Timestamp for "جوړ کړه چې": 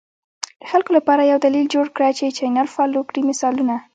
1.75-2.35